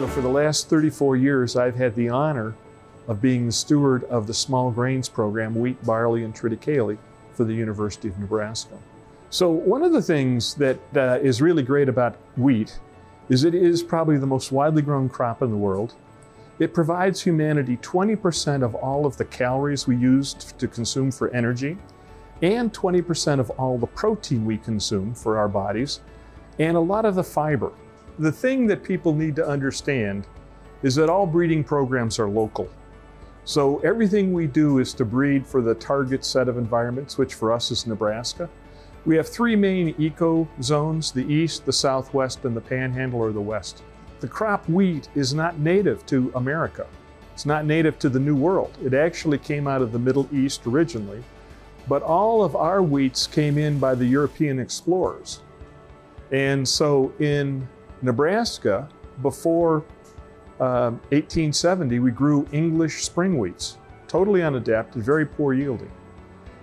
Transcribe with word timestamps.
So 0.00 0.06
for 0.06 0.22
the 0.22 0.30
last 0.30 0.70
34 0.70 1.16
years, 1.16 1.56
I've 1.56 1.74
had 1.74 1.94
the 1.94 2.08
honor 2.08 2.54
of 3.06 3.20
being 3.20 3.44
the 3.44 3.52
steward 3.52 4.04
of 4.04 4.26
the 4.26 4.32
small 4.32 4.70
grains 4.70 5.10
program, 5.10 5.54
wheat, 5.54 5.84
barley, 5.84 6.24
and 6.24 6.34
triticale 6.34 6.96
for 7.34 7.44
the 7.44 7.52
University 7.52 8.08
of 8.08 8.18
Nebraska. 8.18 8.78
So 9.28 9.50
one 9.50 9.82
of 9.82 9.92
the 9.92 10.00
things 10.00 10.54
that 10.54 10.78
uh, 10.96 11.18
is 11.20 11.42
really 11.42 11.62
great 11.62 11.86
about 11.86 12.16
wheat 12.38 12.80
is 13.28 13.44
it 13.44 13.54
is 13.54 13.82
probably 13.82 14.16
the 14.16 14.26
most 14.26 14.50
widely 14.52 14.80
grown 14.80 15.10
crop 15.10 15.42
in 15.42 15.50
the 15.50 15.56
world. 15.58 15.92
It 16.58 16.72
provides 16.72 17.20
humanity 17.20 17.76
20% 17.76 18.62
of 18.62 18.74
all 18.74 19.04
of 19.04 19.18
the 19.18 19.26
calories 19.26 19.86
we 19.86 19.98
use 19.98 20.32
to 20.32 20.66
consume 20.66 21.12
for 21.12 21.28
energy 21.34 21.76
and 22.40 22.72
20% 22.72 23.38
of 23.38 23.50
all 23.50 23.76
the 23.76 23.86
protein 23.86 24.46
we 24.46 24.56
consume 24.56 25.12
for 25.12 25.36
our 25.36 25.46
bodies 25.46 26.00
and 26.58 26.74
a 26.74 26.80
lot 26.80 27.04
of 27.04 27.16
the 27.16 27.22
fiber. 27.22 27.70
The 28.20 28.30
thing 28.30 28.66
that 28.66 28.84
people 28.84 29.14
need 29.14 29.34
to 29.36 29.48
understand 29.48 30.26
is 30.82 30.94
that 30.96 31.08
all 31.08 31.24
breeding 31.24 31.64
programs 31.64 32.18
are 32.18 32.28
local. 32.28 32.68
So 33.46 33.78
everything 33.78 34.34
we 34.34 34.46
do 34.46 34.78
is 34.78 34.92
to 34.94 35.06
breed 35.06 35.46
for 35.46 35.62
the 35.62 35.74
target 35.74 36.22
set 36.22 36.46
of 36.46 36.58
environments, 36.58 37.16
which 37.16 37.32
for 37.32 37.50
us 37.50 37.70
is 37.70 37.86
Nebraska. 37.86 38.50
We 39.06 39.16
have 39.16 39.26
three 39.26 39.56
main 39.56 39.94
eco 39.96 40.46
zones, 40.60 41.12
the 41.12 41.24
east, 41.32 41.64
the 41.64 41.72
southwest, 41.72 42.44
and 42.44 42.54
the 42.54 42.60
panhandle 42.60 43.20
or 43.20 43.32
the 43.32 43.40
west. 43.40 43.82
The 44.20 44.28
crop 44.28 44.68
wheat 44.68 45.08
is 45.14 45.32
not 45.32 45.58
native 45.58 46.04
to 46.06 46.30
America. 46.34 46.86
It's 47.32 47.46
not 47.46 47.64
native 47.64 47.98
to 48.00 48.10
the 48.10 48.20
New 48.20 48.36
World. 48.36 48.76
It 48.84 48.92
actually 48.92 49.38
came 49.38 49.66
out 49.66 49.80
of 49.80 49.92
the 49.92 49.98
Middle 49.98 50.28
East 50.30 50.66
originally, 50.66 51.24
but 51.88 52.02
all 52.02 52.44
of 52.44 52.54
our 52.54 52.82
wheats 52.82 53.26
came 53.26 53.56
in 53.56 53.78
by 53.78 53.94
the 53.94 54.04
European 54.04 54.58
explorers. 54.58 55.40
And 56.32 56.68
so 56.68 57.14
in 57.18 57.66
Nebraska, 58.02 58.88
before 59.22 59.84
uh, 60.60 60.92
1870, 61.10 61.98
we 61.98 62.10
grew 62.10 62.46
English 62.52 63.04
spring 63.04 63.38
wheats, 63.38 63.78
totally 64.08 64.40
unadapted, 64.40 64.96
very 64.96 65.26
poor 65.26 65.54
yielding. 65.54 65.90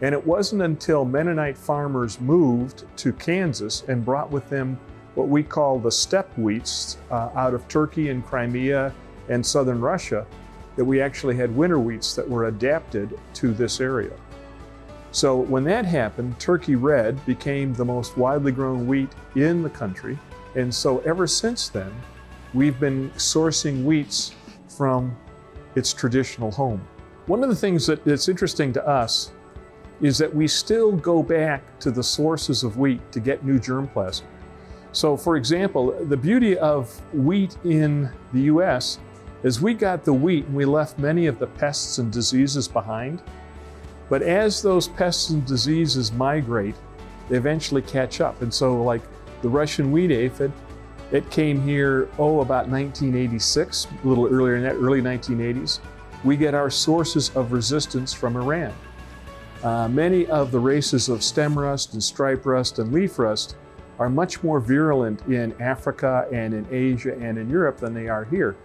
And 0.00 0.14
it 0.14 0.26
wasn't 0.26 0.62
until 0.62 1.04
Mennonite 1.04 1.58
farmers 1.58 2.20
moved 2.20 2.84
to 2.98 3.12
Kansas 3.12 3.82
and 3.88 4.04
brought 4.04 4.30
with 4.30 4.48
them 4.48 4.78
what 5.14 5.28
we 5.28 5.42
call 5.42 5.78
the 5.78 5.90
steppe 5.90 6.32
wheats 6.36 6.98
uh, 7.10 7.30
out 7.34 7.54
of 7.54 7.66
Turkey 7.68 8.10
and 8.10 8.24
Crimea 8.24 8.94
and 9.28 9.44
southern 9.44 9.80
Russia 9.80 10.26
that 10.76 10.84
we 10.84 11.00
actually 11.00 11.34
had 11.34 11.54
winter 11.56 11.78
wheats 11.78 12.14
that 12.14 12.28
were 12.28 12.46
adapted 12.46 13.18
to 13.34 13.52
this 13.52 13.80
area. 13.80 14.12
So 15.10 15.36
when 15.36 15.64
that 15.64 15.84
happened, 15.84 16.38
Turkey 16.38 16.76
Red 16.76 17.24
became 17.26 17.74
the 17.74 17.84
most 17.84 18.16
widely 18.16 18.52
grown 18.52 18.86
wheat 18.86 19.10
in 19.34 19.62
the 19.62 19.70
country. 19.70 20.16
And 20.54 20.74
so 20.74 20.98
ever 21.00 21.26
since 21.26 21.68
then, 21.68 21.92
we've 22.54 22.78
been 22.80 23.10
sourcing 23.10 23.84
wheats 23.84 24.34
from 24.68 25.16
its 25.74 25.92
traditional 25.92 26.50
home. 26.50 26.86
One 27.26 27.42
of 27.42 27.50
the 27.50 27.56
things 27.56 27.86
that, 27.86 28.04
that's 28.04 28.28
interesting 28.28 28.72
to 28.72 28.86
us 28.86 29.32
is 30.00 30.16
that 30.18 30.34
we 30.34 30.46
still 30.48 30.92
go 30.92 31.22
back 31.22 31.78
to 31.80 31.90
the 31.90 32.02
sources 32.02 32.62
of 32.62 32.78
wheat 32.78 33.00
to 33.12 33.20
get 33.20 33.44
new 33.44 33.58
germplasm. 33.58 34.22
So, 34.92 35.16
for 35.16 35.36
example, 35.36 35.92
the 36.06 36.16
beauty 36.16 36.56
of 36.58 36.90
wheat 37.12 37.56
in 37.64 38.10
the 38.32 38.42
US 38.42 38.98
is 39.42 39.60
we 39.60 39.74
got 39.74 40.04
the 40.04 40.12
wheat 40.12 40.46
and 40.46 40.54
we 40.54 40.64
left 40.64 40.98
many 40.98 41.26
of 41.26 41.38
the 41.38 41.46
pests 41.46 41.98
and 41.98 42.10
diseases 42.10 42.66
behind. 42.66 43.22
But 44.08 44.22
as 44.22 44.62
those 44.62 44.88
pests 44.88 45.30
and 45.30 45.44
diseases 45.44 46.12
migrate, 46.12 46.74
they 47.28 47.36
eventually 47.36 47.82
catch 47.82 48.20
up. 48.20 48.40
And 48.40 48.52
so, 48.52 48.82
like 48.82 49.02
the 49.42 49.48
Russian 49.48 49.90
wheat 49.92 50.10
aphid, 50.10 50.52
it 51.10 51.30
came 51.30 51.62
here, 51.62 52.08
oh, 52.18 52.40
about 52.40 52.68
1986, 52.68 53.86
a 54.04 54.06
little 54.06 54.26
earlier 54.26 54.56
in 54.56 54.62
that, 54.62 54.74
early 54.74 55.00
1980s. 55.00 55.80
We 56.24 56.36
get 56.36 56.54
our 56.54 56.70
sources 56.70 57.30
of 57.34 57.52
resistance 57.52 58.12
from 58.12 58.36
Iran. 58.36 58.74
Uh, 59.62 59.88
many 59.88 60.26
of 60.26 60.52
the 60.52 60.58
races 60.58 61.08
of 61.08 61.22
stem 61.22 61.58
rust 61.58 61.94
and 61.94 62.02
stripe 62.02 62.44
rust 62.44 62.78
and 62.78 62.92
leaf 62.92 63.18
rust 63.18 63.56
are 63.98 64.08
much 64.08 64.42
more 64.42 64.60
virulent 64.60 65.22
in 65.28 65.60
Africa 65.60 66.28
and 66.32 66.54
in 66.54 66.66
Asia 66.70 67.16
and 67.18 67.38
in 67.38 67.48
Europe 67.48 67.78
than 67.78 67.94
they 67.94 68.08
are 68.08 68.24
here. 68.24 68.56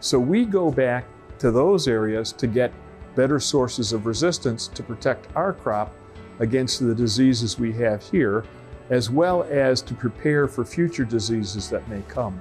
So 0.00 0.18
we 0.18 0.44
go 0.44 0.70
back 0.70 1.06
to 1.38 1.50
those 1.50 1.88
areas 1.88 2.32
to 2.32 2.46
get 2.46 2.72
better 3.14 3.40
sources 3.40 3.92
of 3.92 4.06
resistance 4.06 4.68
to 4.68 4.82
protect 4.82 5.34
our 5.36 5.52
crop 5.52 5.94
against 6.40 6.84
the 6.84 6.94
diseases 6.94 7.58
we 7.58 7.72
have 7.72 8.02
here, 8.10 8.44
as 8.90 9.10
well 9.10 9.44
as 9.50 9.82
to 9.82 9.94
prepare 9.94 10.46
for 10.46 10.64
future 10.64 11.04
diseases 11.04 11.70
that 11.70 11.86
may 11.88 12.02
come. 12.08 12.40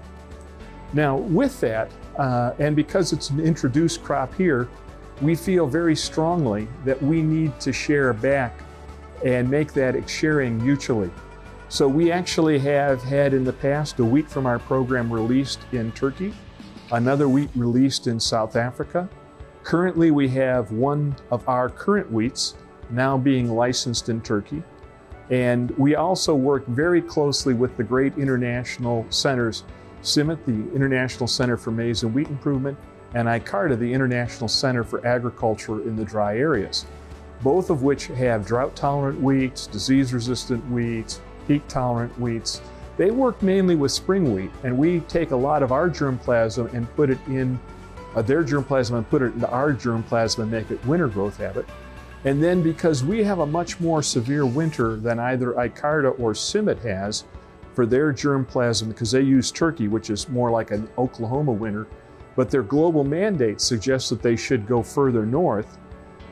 Now, 0.93 1.17
with 1.17 1.59
that, 1.61 1.91
uh, 2.17 2.53
and 2.59 2.75
because 2.75 3.13
it's 3.13 3.29
an 3.29 3.39
introduced 3.39 4.03
crop 4.03 4.33
here, 4.35 4.67
we 5.21 5.35
feel 5.35 5.67
very 5.67 5.95
strongly 5.95 6.67
that 6.83 7.01
we 7.01 7.21
need 7.21 7.59
to 7.61 7.71
share 7.71 8.11
back 8.13 8.59
and 9.23 9.49
make 9.49 9.71
that 9.73 10.09
sharing 10.09 10.61
mutually. 10.63 11.11
So 11.69 11.87
we 11.87 12.11
actually 12.11 12.59
have 12.59 13.01
had 13.01 13.33
in 13.33 13.45
the 13.45 13.53
past 13.53 13.99
a 13.99 14.03
wheat 14.03 14.29
from 14.29 14.45
our 14.45 14.59
program 14.59 15.11
released 15.13 15.59
in 15.71 15.91
Turkey, 15.93 16.33
another 16.91 17.29
wheat 17.29 17.49
released 17.55 18.07
in 18.07 18.19
South 18.19 18.57
Africa. 18.57 19.07
Currently 19.63 20.11
we 20.11 20.27
have 20.29 20.71
one 20.71 21.15
of 21.29 21.47
our 21.47 21.69
current 21.69 22.11
wheats 22.11 22.55
now 22.89 23.17
being 23.17 23.49
licensed 23.49 24.09
in 24.09 24.19
Turkey. 24.21 24.63
And 25.31 25.71
we 25.77 25.95
also 25.95 26.35
work 26.35 26.67
very 26.67 27.01
closely 27.01 27.53
with 27.53 27.75
the 27.77 27.83
great 27.83 28.17
international 28.17 29.05
centers, 29.09 29.63
CIMMYT, 30.03 30.45
the 30.45 30.75
International 30.75 31.25
Center 31.25 31.55
for 31.55 31.71
Maize 31.71 32.03
and 32.03 32.13
Wheat 32.13 32.27
Improvement, 32.27 32.77
and 33.13 33.27
ICARDA, 33.27 33.79
the 33.79 33.93
International 33.93 34.49
Center 34.49 34.83
for 34.83 35.05
Agriculture 35.07 35.81
in 35.83 35.95
the 35.95 36.03
Dry 36.03 36.37
Areas, 36.37 36.85
both 37.41 37.69
of 37.69 37.81
which 37.81 38.07
have 38.07 38.45
drought-tolerant 38.45 39.19
wheats, 39.19 39.67
disease-resistant 39.67 40.63
wheats, 40.69 41.21
heat-tolerant 41.47 42.13
wheats. 42.19 42.61
They 42.97 43.11
work 43.11 43.41
mainly 43.41 43.75
with 43.75 43.91
spring 43.93 44.33
wheat, 44.33 44.51
and 44.63 44.77
we 44.77 44.99
take 45.01 45.31
a 45.31 45.35
lot 45.35 45.63
of 45.63 45.71
our 45.71 45.89
germplasm 45.89 46.73
and 46.73 46.93
put 46.95 47.09
it 47.09 47.19
in 47.27 47.57
uh, 48.15 48.21
their 48.21 48.43
germplasm 48.43 48.97
and 48.97 49.09
put 49.09 49.21
it 49.21 49.33
into 49.33 49.49
our 49.49 49.73
germplasm 49.73 50.39
and 50.39 50.51
make 50.51 50.71
it 50.71 50.85
winter 50.85 51.07
growth 51.07 51.37
habit. 51.37 51.65
And 52.23 52.41
then 52.41 52.61
because 52.61 53.03
we 53.03 53.23
have 53.23 53.39
a 53.39 53.45
much 53.45 53.79
more 53.79 54.03
severe 54.03 54.45
winter 54.45 54.95
than 54.95 55.19
either 55.19 55.53
Icarda 55.53 56.19
or 56.19 56.33
CIMMYT 56.33 56.81
has 56.83 57.23
for 57.73 57.85
their 57.85 58.13
germplasm, 58.13 58.89
because 58.89 59.11
they 59.11 59.21
use 59.21 59.49
Turkey, 59.49 59.87
which 59.87 60.09
is 60.09 60.29
more 60.29 60.51
like 60.51 60.71
an 60.71 60.87
Oklahoma 60.97 61.51
winter, 61.51 61.87
but 62.35 62.49
their 62.49 62.63
global 62.63 63.03
mandate 63.03 63.59
suggests 63.59 64.09
that 64.09 64.21
they 64.21 64.35
should 64.35 64.67
go 64.67 64.83
further 64.83 65.25
north. 65.25 65.77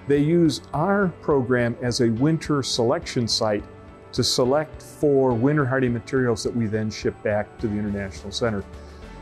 They 0.07 0.19
use 0.19 0.61
our 0.73 1.07
program 1.21 1.75
as 1.81 2.01
a 2.01 2.09
winter 2.09 2.61
selection 2.61 3.27
site 3.27 3.63
to 4.11 4.23
select 4.23 4.81
for 4.81 5.33
winter 5.33 5.65
hardy 5.65 5.89
materials 5.89 6.43
that 6.43 6.55
we 6.55 6.65
then 6.65 6.89
ship 6.89 7.21
back 7.23 7.57
to 7.59 7.67
the 7.67 7.75
International 7.75 8.31
Center. 8.31 8.63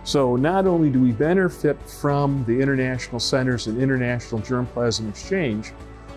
So 0.03 0.37
not 0.37 0.65
only 0.65 0.89
do 0.89 1.01
we 1.01 1.11
benefit 1.11 1.77
from 1.89 2.45
the 2.45 2.59
international 2.59 3.19
centers 3.19 3.67
and 3.67 3.81
international 3.81 4.39
germplasm 4.41 5.09
exchange, 5.09 5.73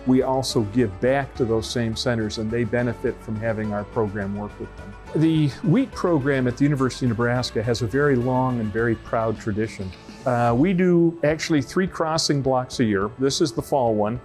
we 0.07 0.23
also 0.23 0.61
give 0.73 0.99
back 0.99 1.33
to 1.35 1.45
those 1.45 1.69
same 1.69 1.95
centers 1.95 2.37
and 2.37 2.49
they 2.49 2.63
benefit 2.63 3.21
from 3.23 3.35
having 3.35 3.73
our 3.73 3.83
program 3.85 4.35
work 4.35 4.57
with 4.59 4.75
them. 4.77 4.93
The 5.15 5.49
wheat 5.63 5.91
program 5.91 6.47
at 6.47 6.57
the 6.57 6.63
University 6.63 7.05
of 7.05 7.09
Nebraska 7.09 7.61
has 7.61 7.81
a 7.81 7.87
very 7.87 8.15
long 8.15 8.59
and 8.59 8.71
very 8.71 8.95
proud 8.95 9.39
tradition. 9.39 9.91
Uh, 10.25 10.55
we 10.57 10.73
do 10.73 11.19
actually 11.23 11.61
three 11.61 11.87
crossing 11.87 12.41
blocks 12.41 12.79
a 12.79 12.83
year. 12.83 13.11
This 13.19 13.41
is 13.41 13.51
the 13.51 13.61
fall 13.61 13.95
one. 13.95 14.19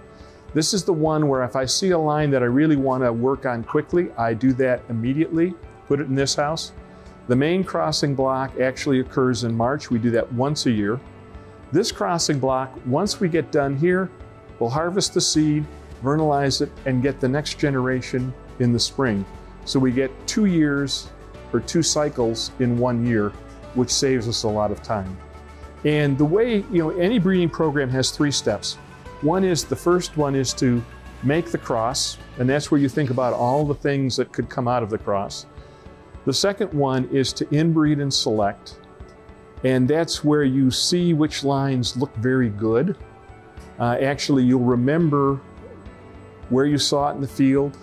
This 0.53 0.73
is 0.73 0.83
the 0.83 0.93
one 0.93 1.27
where 1.27 1.43
if 1.43 1.55
I 1.55 1.65
see 1.65 1.91
a 1.91 1.97
line 1.99 2.31
that 2.31 2.41
I 2.41 2.45
really 2.45 2.77
want 2.77 3.03
to 3.03 3.11
work 3.11 3.45
on 3.45 3.63
quickly, 3.63 4.11
I 4.17 4.33
do 4.33 4.53
that 4.53 4.81
immediately, 4.89 5.53
put 5.87 5.99
it 5.99 6.07
in 6.07 6.15
this 6.15 6.35
house. 6.35 6.71
The 7.27 7.35
main 7.35 7.63
crossing 7.63 8.15
block 8.15 8.57
actually 8.59 9.01
occurs 9.01 9.43
in 9.43 9.53
March. 9.53 9.91
We 9.91 9.99
do 9.99 10.09
that 10.11 10.31
once 10.31 10.65
a 10.65 10.71
year. 10.71 10.99
This 11.73 11.91
crossing 11.91 12.39
block, 12.39 12.71
once 12.85 13.19
we 13.19 13.27
get 13.27 13.51
done 13.51 13.75
here, 13.75 14.09
we'll 14.59 14.69
harvest 14.69 15.13
the 15.13 15.21
seed, 15.21 15.65
vernalize 16.01 16.61
it, 16.61 16.71
and 16.85 17.01
get 17.01 17.19
the 17.19 17.27
next 17.27 17.59
generation 17.59 18.33
in 18.59 18.73
the 18.73 18.79
spring. 18.79 19.25
So 19.65 19.79
we 19.79 19.91
get 19.91 20.11
two 20.27 20.45
years 20.45 21.09
or 21.53 21.59
two 21.59 21.83
cycles 21.83 22.51
in 22.59 22.77
one 22.77 23.05
year, 23.05 23.29
which 23.73 23.89
saves 23.89 24.27
us 24.27 24.43
a 24.43 24.47
lot 24.47 24.71
of 24.71 24.81
time. 24.81 25.17
And 25.85 26.17
the 26.17 26.25
way, 26.25 26.57
you 26.71 26.79
know, 26.79 26.89
any 26.91 27.19
breeding 27.19 27.49
program 27.49 27.89
has 27.89 28.11
three 28.11 28.31
steps. 28.31 28.75
One 29.21 29.43
is 29.43 29.63
the 29.63 29.75
first 29.75 30.17
one 30.17 30.35
is 30.35 30.53
to 30.55 30.83
make 31.23 31.51
the 31.51 31.57
cross, 31.57 32.17
and 32.39 32.49
that's 32.49 32.69
where 32.69 32.79
you 32.79 32.89
think 32.89 33.09
about 33.09 33.33
all 33.33 33.65
the 33.65 33.75
things 33.75 34.15
that 34.17 34.31
could 34.31 34.49
come 34.49 34.67
out 34.67 34.83
of 34.83 34.89
the 34.89 34.97
cross. 34.97 35.45
The 36.25 36.33
second 36.33 36.73
one 36.73 37.05
is 37.09 37.33
to 37.33 37.45
inbreed 37.45 38.01
and 38.01 38.13
select, 38.13 38.79
and 39.63 39.87
that's 39.87 40.23
where 40.23 40.43
you 40.43 40.69
see 40.69 41.13
which 41.13 41.43
lines 41.43 41.97
look 41.97 42.13
very 42.17 42.49
good. 42.49 42.97
Uh, 43.79 43.97
actually, 44.01 44.43
you'll 44.43 44.59
remember 44.59 45.39
where 46.49 46.65
you 46.65 46.77
saw 46.77 47.11
it 47.11 47.15
in 47.15 47.21
the 47.21 47.27
field, 47.27 47.77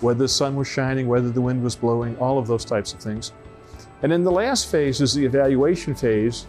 whether 0.00 0.20
the 0.20 0.28
sun 0.28 0.56
was 0.56 0.68
shining, 0.68 1.08
whether 1.08 1.30
the 1.30 1.40
wind 1.40 1.62
was 1.62 1.76
blowing, 1.76 2.16
all 2.18 2.38
of 2.38 2.46
those 2.46 2.64
types 2.64 2.92
of 2.92 3.00
things. 3.00 3.32
And 4.02 4.12
then 4.12 4.24
the 4.24 4.32
last 4.32 4.70
phase 4.70 5.00
is 5.00 5.14
the 5.14 5.24
evaluation 5.24 5.94
phase, 5.94 6.44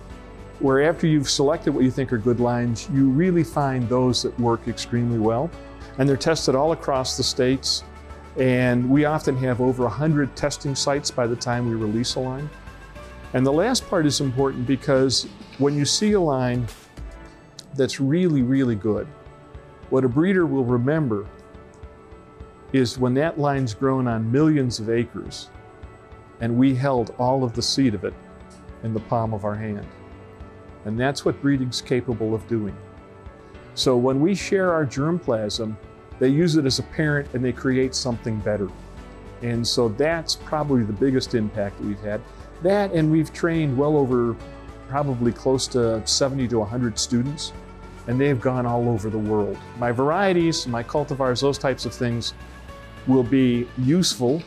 where 0.60 0.90
after 0.90 1.08
you've 1.08 1.30
selected 1.30 1.74
what 1.74 1.84
you 1.84 1.92
think 1.92 2.12
are 2.12 2.18
good 2.18 2.40
lines, 2.40 2.90
you 2.92 3.10
really 3.10 3.44
find 3.44 3.88
those 3.88 4.24
that 4.24 4.38
work 4.40 4.68
extremely 4.68 5.20
well. 5.20 5.50
And 5.98 6.08
they're 6.08 6.18
tested 6.18 6.56
all 6.56 6.72
across 6.72 7.18
the 7.18 7.24
states. 7.24 7.84
And 8.38 8.90
we 8.90 9.06
often 9.06 9.36
have 9.38 9.62
over 9.62 9.84
100 9.84 10.36
testing 10.36 10.76
sites 10.76 11.10
by 11.10 11.26
the 11.26 11.36
time 11.36 11.70
we 11.70 11.76
release 11.76 12.16
a 12.16 12.20
line. 12.20 12.50
And 13.34 13.46
the 13.46 13.52
last 13.52 13.88
part 13.88 14.06
is 14.06 14.22
important 14.22 14.68
because 14.68 15.28
when 15.58 15.76
you 15.76 15.86
see 15.86 16.14
a 16.14 16.22
line 16.22 16.68
that's 17.78 18.00
really, 18.00 18.42
really 18.42 18.76
good, 18.76 19.08
what 19.90 20.04
a 20.04 20.10
breeder 20.10 20.46
will 20.46 20.66
remember 20.66 21.26
is 22.74 23.00
when 23.00 23.14
that 23.14 23.40
line's 23.40 23.74
grown 23.74 24.08
on 24.08 24.30
millions 24.30 24.80
of 24.80 24.90
acres 24.90 25.50
and 26.42 26.56
we 26.56 26.76
held 26.76 27.16
all 27.18 27.44
of 27.44 27.54
the 27.54 27.62
seed 27.62 27.96
of 27.96 28.04
it 28.04 28.14
in 28.84 28.94
the 28.94 29.00
palm 29.02 29.34
of 29.34 29.46
our 29.46 29.56
hand. 29.56 29.88
And 30.86 31.00
that's 31.00 31.24
what 31.24 31.42
breeding's 31.42 31.82
capable 31.82 32.36
of 32.36 32.46
doing. 32.48 32.76
So 33.74 33.96
when 33.96 34.20
we 34.20 34.36
share 34.36 34.74
our 34.74 34.86
germplasm, 34.86 35.76
they 36.20 36.30
use 36.30 36.56
it 36.56 36.66
as 36.66 36.80
a 36.80 36.84
parent 36.84 37.34
and 37.34 37.44
they 37.44 37.52
create 37.52 37.96
something 37.96 38.40
better. 38.40 38.70
And 39.42 39.66
so 39.66 39.90
that's 39.90 40.36
probably 40.36 40.84
the 40.84 40.94
biggest 40.94 41.36
impact 41.36 41.80
we've 41.80 42.00
had. 42.00 42.22
That 42.64 42.92
and 42.92 43.12
we've 43.12 43.32
trained 43.32 43.78
well 43.78 43.96
over 43.96 44.36
probably 44.90 45.32
close 45.32 45.68
to 45.68 46.06
70 46.06 46.48
to 46.50 46.60
100 46.60 46.98
students 46.98 47.54
and 48.08 48.20
they've 48.20 48.40
gone 48.40 48.66
all 48.66 48.90
over 48.90 49.10
the 49.10 49.18
world. 49.18 49.58
My 49.78 49.92
varieties, 49.92 50.66
my 50.68 50.84
cultivars, 50.84 51.42
those 51.42 51.58
types 51.58 51.86
of 51.86 51.94
things 51.94 52.34
will 53.06 53.24
be 53.24 53.68
useful, 53.78 54.42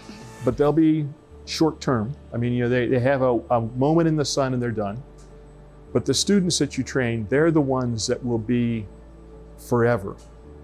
but 0.45 0.57
they'll 0.57 0.73
be 0.73 1.07
short 1.45 1.81
term. 1.81 2.15
I 2.33 2.37
mean, 2.37 2.53
you 2.53 2.65
know, 2.65 2.69
they, 2.69 2.87
they 2.87 3.01
have 3.01 3.23
a, 3.23 3.41
a 3.51 3.61
moment 3.61 4.09
in 4.09 4.17
the 4.17 4.25
sun 4.25 4.55
and 4.55 4.63
they're 4.63 4.71
done. 4.71 5.03
But 5.93 6.05
the 6.05 6.15
students 6.15 6.59
that 6.59 6.79
you 6.79 6.85
train, 6.85 7.27
they're 7.29 7.51
the 7.51 7.61
ones 7.61 8.07
that 8.07 8.25
will 8.25 8.39
be 8.39 8.87
forever. 9.69 10.17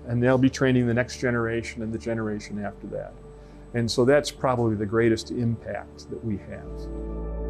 And 0.07 0.23
they'll 0.23 0.39
be 0.39 0.51
training 0.51 0.87
the 0.87 0.95
next 0.95 1.19
generation 1.19 1.83
and 1.83 1.93
the 1.93 1.99
generation 1.99 2.65
after 2.65 2.87
that. 2.89 3.13
And 3.75 3.91
so 3.91 4.05
that's 4.05 4.31
probably 4.31 4.77
the 4.77 4.87
greatest 4.87 5.33
impact 5.33 6.09
that 6.11 6.25
we 6.25 6.39
have. 6.39 7.46